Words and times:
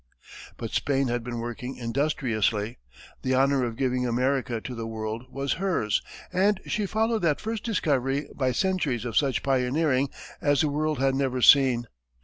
But 0.57 0.71
Spain 0.71 1.09
had 1.09 1.23
been 1.23 1.37
working 1.37 1.75
industriously. 1.75 2.79
The 3.21 3.35
honor 3.35 3.63
of 3.63 3.75
giving 3.77 4.07
America 4.07 4.59
to 4.59 4.73
the 4.73 4.87
world 4.87 5.31
was 5.31 5.53
hers, 5.61 6.01
and 6.33 6.59
she 6.65 6.87
followed 6.87 7.19
that 7.21 7.39
first 7.39 7.63
discovery 7.63 8.27
by 8.33 8.51
centuries 8.51 9.05
of 9.05 9.15
such 9.15 9.43
pioneering 9.43 10.09
as 10.41 10.61
the 10.61 10.69
world 10.69 10.97
had 10.97 11.13
never 11.13 11.39
seen. 11.39 11.85